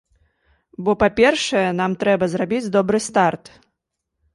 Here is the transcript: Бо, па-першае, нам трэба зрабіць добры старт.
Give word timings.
Бо, 0.87 0.95
па-першае, 1.03 1.63
нам 1.83 1.91
трэба 2.05 2.25
зрабіць 2.35 2.67
добры 2.79 2.97
старт. 3.11 3.45